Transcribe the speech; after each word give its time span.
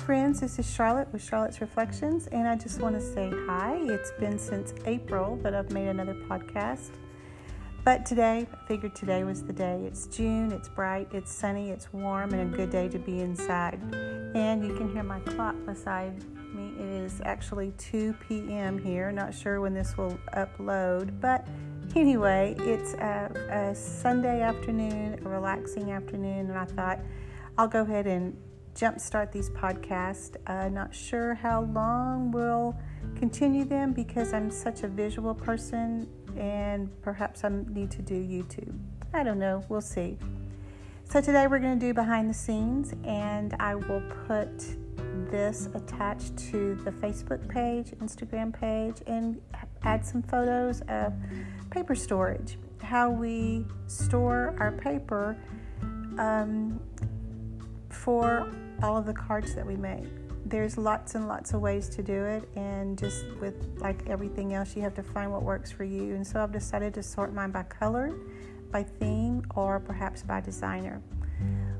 friends. 0.00 0.40
This 0.40 0.58
is 0.58 0.72
Charlotte 0.72 1.08
with 1.12 1.22
Charlotte's 1.22 1.60
Reflections, 1.60 2.26
and 2.28 2.48
I 2.48 2.56
just 2.56 2.80
want 2.80 2.94
to 2.94 3.02
say 3.02 3.30
hi. 3.46 3.76
It's 3.82 4.12
been 4.12 4.38
since 4.38 4.72
April 4.86 5.36
that 5.42 5.54
I've 5.54 5.70
made 5.72 5.88
another 5.88 6.14
podcast. 6.14 6.90
But 7.84 8.06
today, 8.06 8.46
I 8.50 8.66
figured 8.66 8.94
today 8.94 9.24
was 9.24 9.42
the 9.44 9.52
day. 9.52 9.82
It's 9.86 10.06
June, 10.06 10.52
it's 10.52 10.68
bright, 10.68 11.08
it's 11.12 11.30
sunny, 11.30 11.70
it's 11.70 11.92
warm, 11.92 12.32
and 12.32 12.54
a 12.54 12.56
good 12.56 12.70
day 12.70 12.88
to 12.88 12.98
be 12.98 13.20
inside. 13.20 13.78
And 14.34 14.66
you 14.66 14.74
can 14.74 14.90
hear 14.90 15.02
my 15.02 15.20
clock 15.20 15.54
beside 15.66 16.24
me. 16.54 16.72
It 16.78 17.02
is 17.02 17.20
actually 17.24 17.72
2 17.76 18.14
p.m. 18.26 18.78
here. 18.78 19.12
Not 19.12 19.34
sure 19.34 19.60
when 19.60 19.74
this 19.74 19.98
will 19.98 20.18
upload, 20.34 21.20
but 21.20 21.46
anyway, 21.94 22.54
it's 22.60 22.94
a, 22.94 23.30
a 23.50 23.74
Sunday 23.74 24.40
afternoon, 24.40 25.20
a 25.24 25.28
relaxing 25.28 25.92
afternoon, 25.92 26.48
and 26.48 26.58
I 26.58 26.64
thought 26.64 27.00
I'll 27.58 27.68
go 27.68 27.82
ahead 27.82 28.06
and 28.06 28.34
jumpstart 28.74 29.32
these 29.32 29.50
podcasts. 29.50 30.36
Uh, 30.46 30.68
not 30.68 30.94
sure 30.94 31.34
how 31.34 31.62
long 31.62 32.30
we'll 32.30 32.76
continue 33.16 33.64
them 33.64 33.92
because 33.92 34.32
I'm 34.32 34.50
such 34.50 34.82
a 34.82 34.88
visual 34.88 35.34
person 35.34 36.08
and 36.36 36.90
perhaps 37.02 37.44
I 37.44 37.48
need 37.48 37.90
to 37.92 38.02
do 38.02 38.14
YouTube. 38.14 38.78
I 39.12 39.22
don't 39.22 39.38
know, 39.38 39.64
we'll 39.68 39.80
see. 39.80 40.18
So 41.04 41.20
today 41.20 41.48
we're 41.48 41.58
going 41.58 41.78
to 41.78 41.86
do 41.86 41.92
behind 41.92 42.30
the 42.30 42.34
scenes 42.34 42.94
and 43.04 43.56
I 43.58 43.74
will 43.74 44.02
put 44.28 44.76
this 45.30 45.68
attached 45.74 46.36
to 46.50 46.76
the 46.84 46.92
Facebook 46.92 47.48
page, 47.48 47.90
Instagram 48.00 48.52
page, 48.52 49.02
and 49.06 49.40
add 49.82 50.06
some 50.06 50.22
photos 50.22 50.82
of 50.82 51.12
paper 51.70 51.94
storage. 51.94 52.58
How 52.80 53.10
we 53.10 53.66
store 53.88 54.54
our 54.58 54.72
paper 54.72 55.36
um, 56.18 56.80
for 57.92 58.50
all 58.82 58.96
of 58.96 59.06
the 59.06 59.12
cards 59.12 59.54
that 59.54 59.66
we 59.66 59.76
make. 59.76 60.04
There's 60.46 60.78
lots 60.78 61.14
and 61.14 61.28
lots 61.28 61.52
of 61.52 61.60
ways 61.60 61.88
to 61.90 62.02
do 62.02 62.24
it, 62.24 62.48
and 62.56 62.98
just 62.98 63.26
with 63.40 63.76
like 63.78 64.08
everything 64.08 64.54
else, 64.54 64.74
you 64.74 64.82
have 64.82 64.94
to 64.94 65.02
find 65.02 65.30
what 65.30 65.42
works 65.42 65.70
for 65.70 65.84
you. 65.84 66.14
And 66.14 66.26
so 66.26 66.42
I've 66.42 66.52
decided 66.52 66.94
to 66.94 67.02
sort 67.02 67.34
mine 67.34 67.50
by 67.50 67.64
color, 67.64 68.16
by 68.70 68.82
theme, 68.82 69.44
or 69.54 69.80
perhaps 69.80 70.22
by 70.22 70.40
designer. 70.40 71.02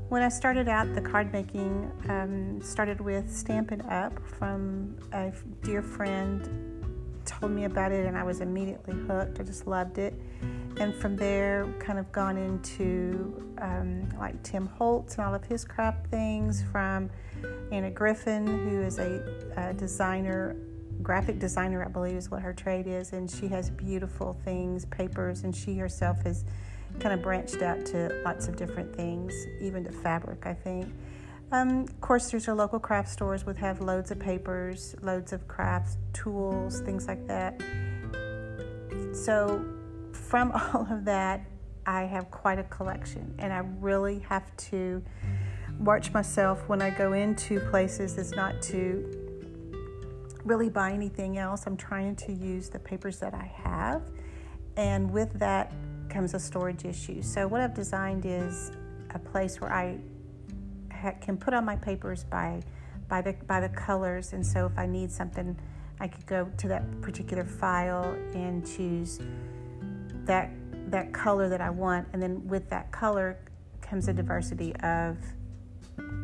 When 0.09 0.21
I 0.21 0.29
started 0.29 0.67
out, 0.67 0.93
the 0.93 1.01
card 1.01 1.31
making 1.31 1.91
um, 2.09 2.61
started 2.61 2.99
with 3.01 3.33
Stampin' 3.33 3.81
Up 3.83 4.19
from 4.27 4.95
a 5.13 5.31
dear 5.63 5.81
friend 5.81 6.71
told 7.25 7.51
me 7.51 7.65
about 7.65 7.91
it, 7.91 8.05
and 8.05 8.17
I 8.17 8.23
was 8.23 8.41
immediately 8.41 8.93
hooked. 8.93 9.39
I 9.39 9.43
just 9.43 9.67
loved 9.67 9.97
it 9.97 10.13
and 10.81 10.95
from 10.95 11.15
there 11.15 11.71
kind 11.77 11.99
of 11.99 12.11
gone 12.11 12.37
into 12.37 13.53
um, 13.59 14.09
like 14.17 14.41
Tim 14.41 14.65
Holtz 14.65 15.15
and 15.15 15.27
all 15.27 15.35
of 15.35 15.45
his 15.45 15.63
craft 15.63 16.07
things 16.07 16.63
from 16.71 17.07
Anna 17.71 17.91
Griffin 17.91 18.47
who 18.47 18.81
is 18.81 18.97
a, 18.97 19.23
a, 19.57 19.73
designer 19.73 20.55
graphic 21.03 21.37
designer 21.37 21.85
I 21.85 21.87
believe 21.87 22.15
is 22.15 22.31
what 22.31 22.41
her 22.41 22.51
trade 22.51 22.87
is. 22.87 23.13
And 23.13 23.29
she 23.29 23.47
has 23.49 23.69
beautiful 23.69 24.35
things 24.43 24.85
papers 24.85 25.43
and 25.43 25.55
she 25.55 25.77
herself 25.77 26.23
has 26.23 26.45
kind 26.99 27.13
of 27.13 27.21
branched 27.21 27.61
out 27.61 27.85
to 27.87 28.19
lots 28.25 28.47
of 28.47 28.55
different 28.55 28.95
things 28.95 29.35
even 29.61 29.83
to 29.83 29.91
fabric 29.91 30.47
I 30.47 30.55
think. 30.55 30.87
Um, 31.51 31.81
of 31.81 32.01
course 32.01 32.31
there's 32.31 32.47
your 32.47 32.55
local 32.55 32.79
craft 32.79 33.09
stores 33.09 33.45
would 33.45 33.57
have 33.57 33.81
loads 33.81 34.09
of 34.09 34.17
papers 34.17 34.95
loads 35.03 35.31
of 35.31 35.47
crafts, 35.47 35.97
tools 36.11 36.81
things 36.81 37.07
like 37.07 37.27
that. 37.27 37.61
So 39.13 39.63
from 40.31 40.51
all 40.73 40.87
of 40.89 41.03
that, 41.03 41.45
I 41.85 42.03
have 42.03 42.31
quite 42.31 42.57
a 42.57 42.63
collection, 42.63 43.35
and 43.37 43.51
I 43.51 43.59
really 43.81 44.19
have 44.29 44.55
to 44.71 45.03
watch 45.77 46.13
myself 46.13 46.69
when 46.69 46.81
I 46.81 46.89
go 46.89 47.11
into 47.11 47.59
places 47.69 48.17
is 48.17 48.31
not 48.31 48.61
to 48.63 49.11
really 50.45 50.69
buy 50.69 50.93
anything 50.93 51.37
else. 51.37 51.67
I'm 51.67 51.75
trying 51.75 52.15
to 52.15 52.31
use 52.31 52.69
the 52.69 52.79
papers 52.79 53.19
that 53.19 53.33
I 53.33 53.51
have, 53.61 54.03
and 54.77 55.11
with 55.11 55.33
that 55.33 55.73
comes 56.07 56.33
a 56.33 56.39
storage 56.39 56.85
issue. 56.85 57.21
So, 57.21 57.45
what 57.45 57.59
I've 57.59 57.73
designed 57.73 58.25
is 58.25 58.71
a 59.13 59.19
place 59.19 59.59
where 59.59 59.73
I 59.73 59.97
ha- 60.93 61.15
can 61.19 61.35
put 61.35 61.53
on 61.53 61.65
my 61.65 61.75
papers 61.75 62.23
by 62.23 62.61
by 63.09 63.21
the 63.21 63.33
by 63.47 63.59
the 63.59 63.69
colors, 63.69 64.31
and 64.31 64.45
so 64.45 64.67
if 64.67 64.77
I 64.77 64.85
need 64.85 65.11
something, 65.11 65.59
I 65.99 66.07
could 66.07 66.25
go 66.25 66.49
to 66.57 66.67
that 66.69 67.01
particular 67.01 67.43
file 67.43 68.15
and 68.33 68.65
choose 68.65 69.19
that 70.31 70.49
that 70.87 71.11
color 71.11 71.49
that 71.49 71.61
I 71.61 71.69
want, 71.69 72.07
and 72.13 72.21
then 72.21 72.47
with 72.47 72.69
that 72.69 72.91
color 72.91 73.37
comes 73.81 74.07
a 74.07 74.13
diversity 74.13 74.73
of 74.77 75.17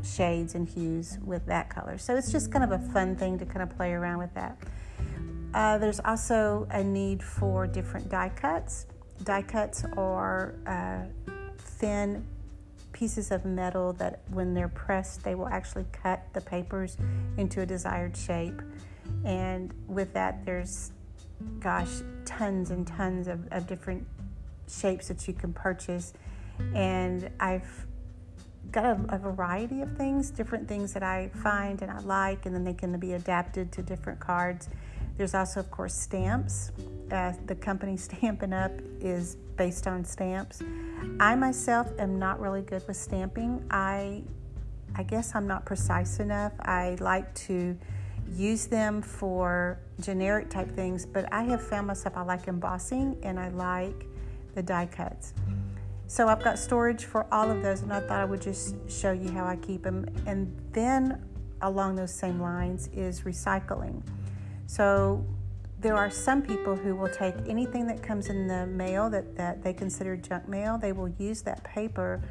shades 0.01 0.55
and 0.55 0.67
hues 0.67 1.17
with 1.25 1.45
that 1.47 1.69
color. 1.69 1.97
So 1.97 2.15
it's 2.15 2.31
just 2.31 2.51
kind 2.51 2.63
of 2.63 2.71
a 2.71 2.79
fun 2.93 3.15
thing 3.17 3.37
to 3.39 3.45
kind 3.45 3.61
of 3.61 3.69
play 3.75 3.91
around 3.91 4.19
with 4.19 4.33
that. 4.33 4.57
Uh, 5.53 5.77
there's 5.77 5.99
also 5.99 6.67
a 6.71 6.83
need 6.83 7.21
for 7.21 7.67
different 7.67 8.09
die 8.09 8.29
cuts. 8.29 8.85
Die 9.23 9.41
cuts 9.41 9.83
are 9.97 10.55
uh, 10.65 11.03
thin 11.57 12.25
pieces 12.93 13.31
of 13.31 13.43
metal 13.45 13.93
that, 13.93 14.21
when 14.31 14.53
they're 14.53 14.69
pressed, 14.85 15.23
they 15.23 15.35
will 15.35 15.49
actually 15.49 15.85
cut 15.91 16.21
the 16.33 16.41
papers 16.41 16.97
into 17.37 17.61
a 17.61 17.65
desired 17.65 18.15
shape. 18.15 18.61
And 19.25 19.73
with 19.87 20.13
that, 20.13 20.45
there's 20.45 20.91
gosh, 21.59 22.01
tons 22.27 22.69
and 22.69 22.85
tons 22.85 23.27
of, 23.27 23.47
of 23.51 23.65
different 23.65 24.05
shapes 24.69 25.07
that 25.07 25.27
you 25.27 25.33
can 25.33 25.53
purchase. 25.53 26.13
And 26.75 27.29
I've 27.39 27.87
got 28.71 28.85
a, 28.85 28.99
a, 29.09 29.17
variety 29.17 29.81
of 29.81 29.95
things, 29.95 30.29
different 30.29 30.67
things 30.67 30.93
that 30.93 31.03
I 31.03 31.29
find 31.41 31.81
and 31.81 31.89
I 31.89 31.99
like, 31.99 32.45
and 32.45 32.53
then 32.53 32.63
they 32.63 32.73
can 32.73 32.97
be 32.99 33.13
adapted 33.13 33.71
to 33.73 33.81
different 33.81 34.19
cards. 34.19 34.69
There's 35.17 35.33
also, 35.33 35.59
of 35.59 35.71
course, 35.71 35.93
stamps. 35.93 36.71
Uh, 37.11 37.33
the 37.45 37.55
company 37.55 37.97
Stampin' 37.97 38.53
Up 38.53 38.71
is 38.99 39.37
based 39.55 39.87
on 39.87 40.03
stamps. 40.03 40.61
I 41.19 41.35
myself 41.35 41.87
am 41.97 42.19
not 42.19 42.39
really 42.39 42.61
good 42.61 42.85
with 42.87 42.97
stamping. 42.97 43.65
I, 43.71 44.23
I 44.95 45.03
guess 45.03 45.33
I'm 45.33 45.47
not 45.47 45.65
precise 45.65 46.19
enough. 46.19 46.53
I 46.59 46.97
like 46.99 47.33
to 47.35 47.77
use 48.35 48.67
them 48.67 49.01
for 49.01 49.79
generic 49.99 50.49
type 50.49 50.71
things, 50.75 51.05
but 51.05 51.31
I 51.31 51.43
have 51.43 51.61
found 51.61 51.87
myself 51.87 52.17
I 52.17 52.23
like 52.23 52.47
embossing 52.47 53.17
and 53.23 53.39
I 53.39 53.49
like 53.49 54.05
the 54.55 54.63
die 54.63 54.87
cuts. 54.87 55.33
So 56.07 56.29
I've 56.29 56.43
got 56.43 56.57
storage 56.57 57.03
for 57.03 57.25
all 57.33 57.51
of 57.51 57.61
those, 57.61 57.81
and 57.81 57.91
I 57.91 57.99
thought 57.99 58.21
I 58.21 58.25
would 58.25 58.41
just 58.41 58.75
show 58.89 59.11
you 59.11 59.29
how 59.29 59.45
I 59.45 59.57
keep 59.57 59.83
them. 59.83 60.05
And 60.25 60.55
then 60.71 61.21
along 61.61 61.95
those 61.95 62.13
same 62.13 62.39
lines 62.41 62.89
is 62.93 63.21
recycling. 63.21 64.01
So 64.67 65.25
there 65.79 65.95
are 65.95 66.09
some 66.09 66.41
people 66.41 66.75
who 66.75 66.95
will 66.95 67.09
take 67.09 67.35
anything 67.47 67.85
that 67.87 68.01
comes 68.01 68.29
in 68.29 68.47
the 68.47 68.65
mail 68.67 69.09
that, 69.09 69.35
that 69.35 69.61
they 69.61 69.73
consider 69.73 70.15
junk 70.15 70.47
mail, 70.47 70.77
they 70.77 70.91
will 70.91 71.09
use 71.09 71.41
that 71.43 71.63
paper 71.63 72.21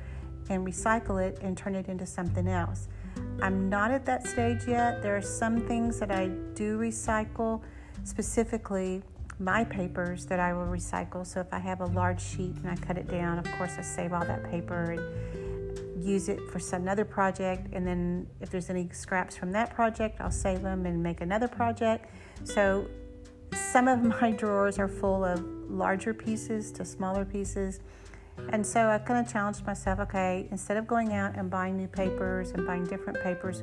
and 0.48 0.66
recycle 0.66 1.22
it 1.22 1.38
and 1.42 1.56
turn 1.56 1.74
it 1.74 1.88
into 1.88 2.06
something 2.06 2.48
else. 2.48 2.88
I'm 3.43 3.69
not 3.69 3.91
at 3.91 4.04
that 4.06 4.27
stage 4.27 4.66
yet. 4.66 5.03
There 5.03 5.16
are 5.16 5.22
some 5.22 5.60
things 5.60 6.00
that 6.00 6.10
I 6.10 6.28
do 6.54 6.78
recycle, 6.78 7.62
specifically 8.04 9.03
my 9.38 9.65
papers 9.65 10.25
that 10.27 10.41
I 10.41 10.53
will 10.54 10.66
recycle. 10.66 11.27
So 11.27 11.41
if 11.41 11.53
I 11.53 11.59
have 11.59 11.81
a 11.81 11.87
large 11.87 12.21
sheet 12.21 12.56
and 12.56 12.71
I 12.71 12.77
cut 12.77 12.97
it 12.97 13.09
down, 13.09 13.38
of 13.38 13.50
course, 13.53 13.72
I 13.78 13.82
save 13.82 14.12
all 14.12 14.25
that 14.25 14.44
paper 14.50 14.93
and 14.93 16.04
use 16.04 16.28
it 16.28 16.41
for 16.50 16.59
some 16.59 16.88
other 16.88 17.04
project. 17.04 17.69
And 17.72 17.87
then 17.87 18.27
if 18.41 18.50
there's 18.50 18.71
any 18.71 18.88
scraps 18.93 19.37
from 19.37 19.53
that 19.53 19.75
project, 19.75 20.21
I'll 20.21 20.31
save 20.31 20.62
them 20.62 20.87
and 20.87 21.03
make 21.03 21.21
another 21.21 21.48
project. 21.48 22.10
So 22.44 22.87
some 23.53 23.88
of 23.88 24.03
my 24.21 24.31
drawers 24.31 24.78
are 24.78 24.88
full 24.88 25.25
of 25.25 25.44
larger 25.69 26.15
pieces 26.15 26.72
to 26.72 26.84
smaller 26.84 27.25
pieces. 27.25 27.81
And 28.51 28.66
so 28.66 28.89
I 28.89 28.98
kind 28.98 29.25
of 29.25 29.33
challenged 29.33 29.66
myself 29.66 29.98
okay, 30.01 30.48
instead 30.51 30.77
of 30.77 30.87
going 30.87 31.13
out 31.13 31.37
and 31.37 31.51
buying 31.51 31.77
new 31.77 31.89
papers 31.89 32.51
and 32.51 32.66
buying 32.66 32.84
different 32.84 33.21
papers, 33.22 33.63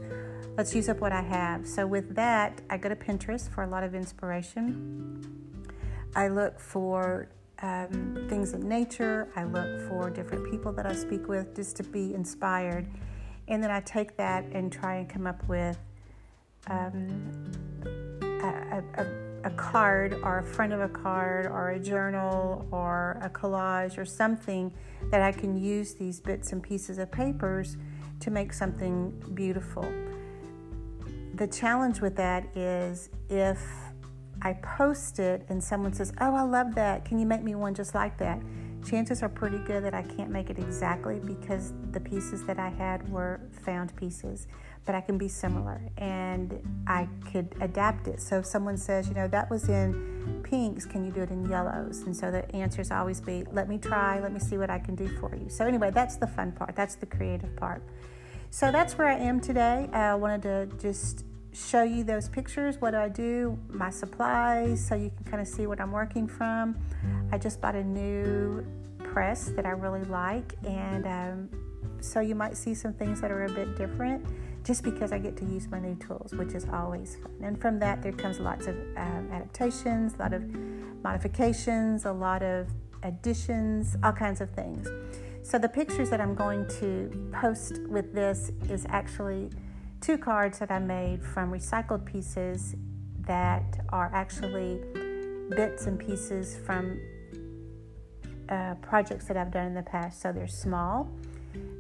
let's 0.58 0.76
use 0.76 0.90
up 0.90 1.00
what 1.00 1.12
I 1.12 1.22
have. 1.22 1.68
So 1.68 1.88
with 1.88 2.16
that, 2.16 2.62
I 2.70 2.78
go 2.78 2.90
to 2.90 2.96
Pinterest 2.96 3.50
for 3.50 3.64
a 3.64 3.68
lot 3.68 3.84
of 3.84 3.96
inspiration. 3.96 5.66
I 6.16 6.28
look 6.28 6.60
for 6.60 7.30
um, 7.62 8.26
things 8.30 8.54
in 8.54 8.68
nature, 8.68 9.30
I 9.36 9.46
look 9.46 9.88
for 9.88 10.10
different 10.10 10.52
people 10.52 10.74
that 10.74 10.86
I 10.86 10.94
speak 10.94 11.28
with 11.28 11.56
just 11.56 11.78
to 11.78 11.84
be 11.84 12.14
inspired. 12.14 12.86
And 13.48 13.64
then 13.64 13.72
I 13.72 13.80
take 13.82 14.18
that 14.18 14.46
and 14.52 14.72
try 14.72 14.96
and 14.96 15.10
come 15.10 15.26
up 15.28 15.48
with 15.48 15.78
um, 16.68 17.52
a, 18.22 18.82
a 18.98 19.02
a 19.02 19.23
card 19.64 20.20
or 20.24 20.40
a 20.40 20.44
front 20.44 20.74
of 20.74 20.82
a 20.82 20.90
card 20.90 21.46
or 21.46 21.70
a 21.70 21.80
journal 21.80 22.68
or 22.70 23.18
a 23.22 23.30
collage 23.30 23.98
or 23.98 24.04
something 24.04 24.74
that 25.10 25.22
I 25.22 25.32
can 25.32 25.58
use 25.58 25.94
these 25.94 26.20
bits 26.20 26.52
and 26.52 26.62
pieces 26.62 26.98
of 26.98 27.10
papers 27.12 27.78
to 28.20 28.30
make 28.30 28.52
something 28.52 29.12
beautiful. 29.34 29.86
The 31.36 31.48
challenge 31.48 32.02
with 32.02 32.16
that 32.18 32.56
is 32.58 33.10
if 33.30 33.66
I 34.42 34.54
post 34.54 35.20
it 35.20 35.46
and 35.48 35.64
someone 35.64 35.94
says, 35.94 36.12
Oh, 36.20 36.36
I 36.36 36.42
love 36.42 36.76
that. 36.76 37.06
Can 37.06 37.18
you 37.18 37.26
make 37.26 37.42
me 37.42 37.56
one 37.56 37.74
just 37.74 37.96
like 37.96 38.18
that? 38.18 38.40
Chances 38.86 39.24
are 39.24 39.30
pretty 39.30 39.60
good 39.60 39.84
that 39.84 39.94
I 39.94 40.04
can't 40.04 40.30
make 40.30 40.50
it 40.50 40.60
exactly 40.60 41.20
because 41.20 41.74
the 41.92 42.00
pieces 42.00 42.46
that 42.46 42.60
I 42.60 42.70
had 42.70 43.08
were 43.10 43.40
found 43.66 43.96
pieces, 43.96 44.48
but 44.86 44.96
I 44.96 45.02
can 45.02 45.18
be 45.18 45.28
similar 45.28 45.82
and 45.98 46.62
I 46.88 47.08
could 47.32 47.56
adapt 47.62 48.08
it. 48.08 48.22
So 48.22 48.40
if 48.40 48.46
someone 48.46 48.78
says, 48.78 49.08
you 49.08 49.14
know, 49.14 49.28
that 49.30 49.50
was 49.50 49.70
in 49.70 50.42
pinks, 50.44 50.86
can 50.86 51.06
you 51.06 51.12
do 51.12 51.22
it 51.22 51.30
in 51.30 51.50
yellows? 51.50 52.02
And 52.02 52.16
so 52.16 52.32
the 52.32 52.50
answers 52.56 52.92
always 52.92 53.22
be, 53.22 53.46
let 53.52 53.70
me 53.70 53.78
try, 53.78 54.20
let 54.20 54.34
me 54.34 54.40
see 54.40 54.58
what 54.58 54.70
I 54.70 54.80
can 54.80 54.96
do 54.96 55.08
for 55.20 55.36
you. 55.36 55.50
So 55.50 55.66
anyway, 55.66 55.92
that's 55.92 56.18
the 56.18 56.28
fun 56.28 56.52
part, 56.52 56.76
that's 56.76 56.96
the 56.96 57.06
creative 57.06 57.56
part. 57.56 57.84
So 58.50 58.72
that's 58.72 58.98
where 58.98 59.08
I 59.08 59.16
am 59.16 59.42
today. 59.42 59.90
I 59.94 60.14
wanted 60.16 60.44
to 60.44 60.78
just 60.78 61.26
show 61.54 61.84
you 61.84 62.04
those 62.04 62.30
pictures, 62.30 62.82
what 62.82 62.92
do 62.92 62.98
I 62.98 63.10
do, 63.10 63.58
my 63.70 63.90
supplies, 63.90 64.86
so 64.86 64.96
you 64.96 65.12
can 65.16 65.26
kind 65.26 65.42
of 65.42 65.48
see 65.48 65.68
what 65.68 65.80
I'm 65.80 65.92
working 65.92 66.28
from. 66.28 66.78
I 67.32 67.38
just 67.38 67.62
bought 67.62 67.76
a 67.76 67.84
new 67.84 68.66
press 69.00 69.52
that 69.56 69.66
I 69.66 69.70
really 69.70 70.04
like, 70.06 70.54
and 70.66 71.06
um, 71.06 71.50
so 72.02 72.20
you 72.20 72.36
might 72.36 72.58
see 72.58 72.74
some 72.74 72.94
things 72.94 73.22
that 73.22 73.32
are 73.32 73.46
a 73.46 73.50
bit 73.50 73.78
different 73.78 74.26
just 74.64 74.84
because 74.84 75.12
I 75.12 75.20
get 75.20 75.36
to 75.38 75.46
use 75.46 75.68
my 75.68 75.80
new 75.80 75.96
tools, 75.96 76.34
which 76.34 76.54
is 76.54 76.66
always 76.72 77.18
fun. 77.18 77.34
And 77.42 77.60
from 77.60 77.80
that, 77.80 78.02
there 78.02 78.14
comes 78.14 78.40
lots 78.40 78.68
of 78.68 78.76
um, 78.96 79.30
adaptations, 79.32 80.16
a 80.16 80.20
lot 80.20 80.34
of 80.34 80.44
modifications, 81.04 82.06
a 82.06 82.12
lot 82.12 82.42
of 82.44 82.68
additions, 83.04 83.98
all 84.04 84.14
kinds 84.14 84.40
of 84.42 84.50
things. 84.52 84.88
So 85.42 85.58
the 85.60 85.68
pictures 85.68 86.10
that 86.10 86.22
I'm 86.22 86.36
going 86.36 86.66
to 86.80 87.30
post 87.34 87.82
with 87.90 88.14
this 88.14 88.52
is 88.70 88.86
actually 88.88 89.50
two 90.04 90.18
cards 90.18 90.60
that 90.60 90.70
I 90.70 90.80
made 90.80 91.24
from 91.24 91.50
recycled 91.50 92.04
pieces 92.04 92.76
that 93.22 93.80
are 93.88 94.12
actually 94.14 94.82
bits 95.56 95.86
and 95.86 95.98
pieces 95.98 96.58
from 96.66 97.00
uh, 98.50 98.76
projects 98.82 99.26
that 99.26 99.38
I've 99.38 99.50
done 99.52 99.68
in 99.68 99.74
the 99.74 99.82
past. 99.82 100.22
So 100.22 100.34
they're 100.34 100.46
small. 100.46 101.10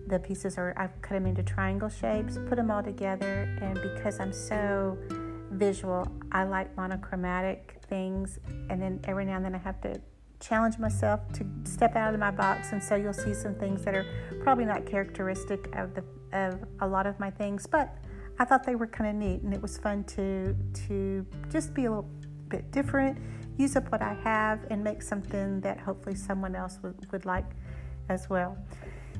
The 0.07 0.19
pieces 0.19 0.57
are, 0.57 0.73
I've 0.77 1.01
cut 1.01 1.15
them 1.15 1.25
into 1.25 1.43
triangle 1.43 1.89
shapes, 1.89 2.37
put 2.47 2.55
them 2.55 2.71
all 2.71 2.81
together, 2.81 3.57
and 3.61 3.73
because 3.81 4.21
I'm 4.21 4.31
so 4.31 4.97
visual, 5.51 6.07
I 6.31 6.43
like 6.45 6.75
monochromatic 6.77 7.81
things, 7.87 8.39
and 8.69 8.81
then 8.81 9.01
every 9.03 9.25
now 9.25 9.35
and 9.35 9.43
then 9.43 9.55
I 9.55 9.57
have 9.57 9.81
to 9.81 9.99
challenge 10.39 10.77
myself 10.77 11.19
to 11.33 11.45
step 11.65 11.97
out 11.97 12.13
of 12.13 12.21
my 12.21 12.31
box, 12.31 12.71
and 12.71 12.81
so 12.81 12.95
you'll 12.95 13.11
see 13.11 13.33
some 13.33 13.55
things 13.55 13.83
that 13.83 13.95
are 13.95 14.05
probably 14.43 14.65
not 14.65 14.85
characteristic 14.85 15.75
of 15.75 15.93
the 15.93 16.03
of 16.33 16.63
a 16.79 16.87
lot 16.87 17.05
of 17.05 17.19
my 17.19 17.29
things, 17.29 17.67
but 17.67 17.95
I 18.39 18.45
thought 18.45 18.63
they 18.63 18.75
were 18.75 18.87
kind 18.87 19.09
of 19.09 19.15
neat, 19.15 19.41
and 19.41 19.53
it 19.53 19.61
was 19.61 19.77
fun 19.77 20.03
to 20.15 20.55
to 20.87 21.25
just 21.49 21.73
be 21.73 21.85
a 21.85 21.89
little 21.89 22.09
bit 22.49 22.71
different, 22.71 23.17
use 23.57 23.75
up 23.75 23.91
what 23.91 24.01
I 24.01 24.13
have, 24.23 24.65
and 24.69 24.83
make 24.83 25.01
something 25.01 25.61
that 25.61 25.79
hopefully 25.79 26.15
someone 26.15 26.55
else 26.55 26.79
would, 26.81 27.11
would 27.11 27.25
like 27.25 27.45
as 28.09 28.29
well. 28.29 28.57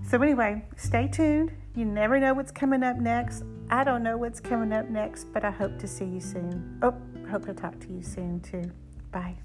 So 0.08 0.22
anyway, 0.22 0.66
stay 0.76 1.08
tuned. 1.08 1.52
You 1.76 1.86
never 1.86 2.20
know 2.20 2.34
what's 2.34 2.52
coming 2.52 2.84
up 2.84 2.98
next. 2.98 3.44
I 3.70 3.84
don't 3.84 4.04
know 4.04 4.18
what's 4.18 4.40
coming 4.40 4.74
up 4.74 4.90
next, 4.90 5.32
but 5.34 5.44
I 5.46 5.52
hope 5.52 5.80
to 5.80 5.88
see 5.88 6.06
you 6.06 6.20
soon. 6.20 6.80
Oh, 6.82 6.94
hope 7.30 7.46
to 7.46 7.54
talk 7.54 7.80
to 7.82 7.88
you 7.92 8.02
soon 8.02 8.40
too. 8.42 8.64
Bye. 9.12 9.38